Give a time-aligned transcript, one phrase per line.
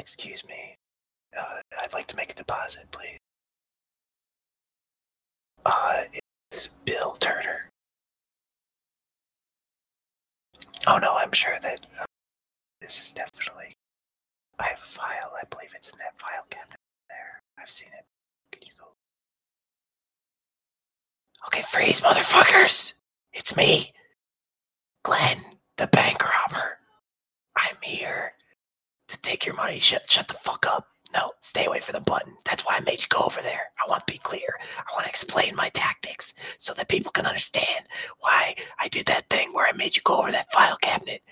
[0.00, 0.78] Excuse me.
[1.38, 3.18] Uh, I'd like to make a deposit, please.
[5.66, 6.04] Uh,
[6.50, 7.68] it's Bill Turner.
[10.86, 12.06] Oh no, I'm sure that uh,
[12.80, 13.74] this is definitely.
[14.58, 15.32] I have a file.
[15.38, 16.78] I believe it's in that file cabinet
[17.10, 17.42] there.
[17.58, 18.04] I've seen it.
[18.52, 18.86] Can you go?
[21.48, 22.94] Okay, freeze, motherfuckers!
[23.34, 23.92] It's me,
[25.04, 25.36] Glen,
[25.76, 26.78] the bank robber.
[27.54, 28.32] I'm here
[29.10, 29.78] to take your money.
[29.78, 30.86] Shut, shut the fuck up.
[31.12, 32.34] No, stay away from the button.
[32.44, 33.70] That's why I made you go over there.
[33.84, 34.58] I want to be clear.
[34.78, 37.86] I want to explain my tactics so that people can understand
[38.20, 41.22] why I did that thing where I made you go over that file cabinet.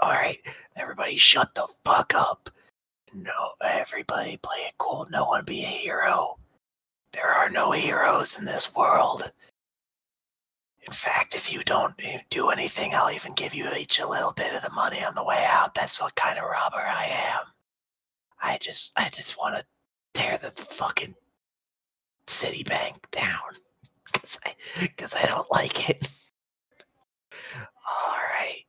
[0.00, 0.38] All right,
[0.76, 2.50] everybody, shut the fuck up.
[3.12, 5.06] No, everybody, play it cool.
[5.10, 6.38] No one be a hero.
[7.12, 9.30] There are no heroes in this world.
[10.90, 14.32] In fact, if you don't eh, do anything, I'll even give you each a little
[14.32, 15.72] bit of the money on the way out.
[15.72, 17.44] That's what kind of robber I am.
[18.42, 19.64] I just, I just want to
[20.14, 21.14] tear the fucking
[22.26, 23.38] Citibank down
[24.04, 26.08] because I, because I don't like it.
[27.88, 28.64] All right,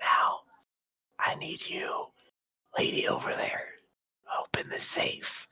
[0.00, 0.42] now
[1.18, 2.06] I need you,
[2.78, 3.70] lady over there.
[4.40, 5.48] Open the safe.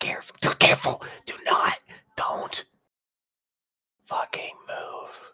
[0.00, 1.02] Careful, do careful.
[1.26, 1.74] Do not,
[2.16, 2.64] don't
[4.06, 5.32] fucking move.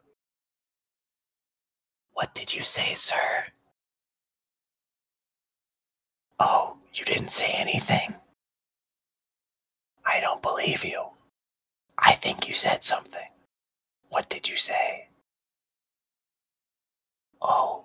[2.18, 3.44] What did you say, sir?
[6.40, 8.16] Oh, you didn't say anything.
[10.04, 11.00] I don't believe you.
[11.96, 13.28] I think you said something.
[14.08, 15.10] What did you say?
[17.40, 17.84] Oh.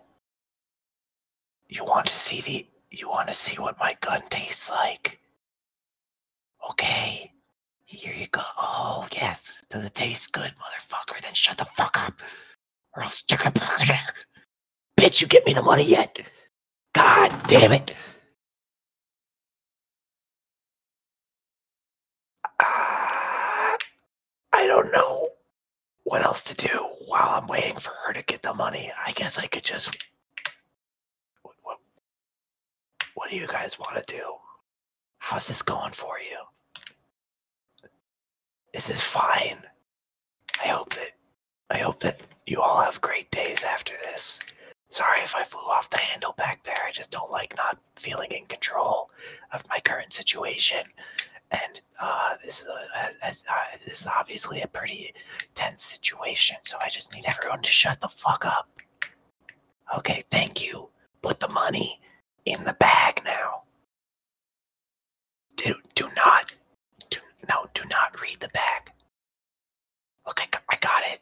[1.70, 5.20] You want to see the you want to see what my gun tastes like?
[6.72, 7.34] Okay.
[7.86, 8.42] Here you go.
[8.58, 9.64] Oh, yes.
[9.70, 11.22] Does it taste good, motherfucker?
[11.22, 12.20] Then shut the fuck up.
[12.96, 13.52] Or I'll stick a.
[15.00, 16.20] Bitch, you get me the money yet?
[16.94, 17.96] God damn it.
[22.60, 23.78] Uh,
[24.54, 25.30] I don't know
[26.04, 28.92] what else to do while I'm waiting for her to get the money.
[29.06, 29.96] I guess I could just.
[31.42, 31.78] What, what,
[33.16, 34.24] what do you guys want to do?
[35.18, 36.38] How's this going for you?
[38.74, 39.58] Is this fine?
[40.64, 41.12] I hope that
[41.70, 44.40] I hope that you all have great days after this.
[44.90, 46.78] Sorry if I flew off the handle back there.
[46.88, 49.10] I just don't like not feeling in control
[49.52, 50.84] of my current situation.
[51.52, 53.34] And uh, this is a, uh,
[53.86, 55.14] this is obviously a pretty
[55.56, 56.58] tense situation.
[56.62, 58.70] So I just need everyone to shut the fuck up.
[59.98, 60.90] Okay, thank you.
[61.22, 62.00] Put the money
[62.46, 63.64] in the bag now.
[65.56, 66.56] Do do not
[67.10, 68.92] do no do not read the bag.
[70.26, 71.22] Look, I got, I got it.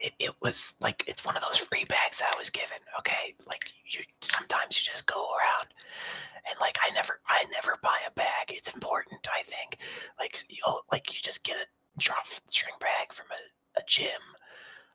[0.00, 2.78] It it was like it's one of those free bags that I was given.
[2.98, 5.68] Okay, like you sometimes you just go around
[6.48, 8.48] and like I never I never buy a bag.
[8.50, 9.78] It's important, I think.
[10.18, 11.66] Like you like you just get a
[11.98, 14.20] drawstring bag from a, a gym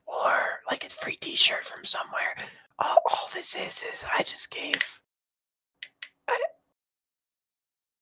[0.07, 2.35] or like a free T-shirt from somewhere.
[2.79, 4.99] All, all this is is I just gave.
[6.27, 6.39] I,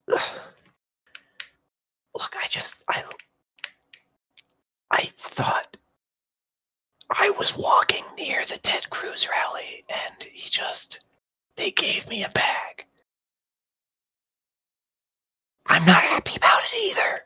[2.15, 3.03] look, I just I
[4.89, 5.77] I thought
[7.11, 11.01] I was walking near the Ted Cruz rally and he just
[11.57, 12.85] they gave me a bag.
[15.67, 17.21] I'm not happy about it either.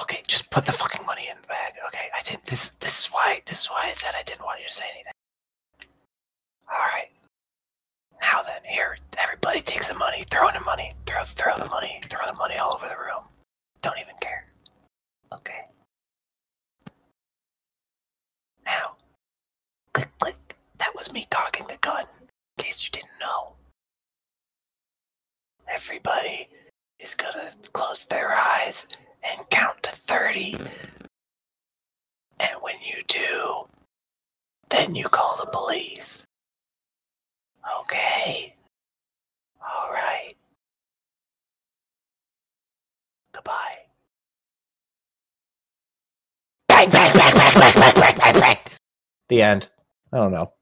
[0.00, 1.72] Okay, just put the fucking money in the bag.
[1.88, 4.60] Okay, I didn't this this is why this is why I said I didn't want
[4.60, 5.12] you to say anything.
[6.70, 7.10] Alright.
[8.20, 12.00] Now then, here, everybody take some money, throw in the money, throw throw the money,
[12.08, 13.24] throw the money all over the room.
[13.82, 14.46] Don't even care.
[15.32, 15.66] Okay.
[18.64, 18.96] Now,
[19.92, 20.56] click, click.
[20.78, 23.54] That was me cocking the gun, in case you didn't know.
[25.66, 26.50] Everybody
[27.00, 28.86] is gonna close their eyes
[29.24, 30.58] and count to 30.
[32.38, 33.66] And when you do,
[34.68, 36.26] then you call the police.
[37.80, 38.54] Okay.
[39.62, 40.34] All right.
[43.32, 43.78] Goodbye.
[46.68, 48.58] Bang, bang, bang, bang, bang, bang, bang, bang, bang.
[49.30, 49.70] The end.
[50.12, 50.52] I don't know.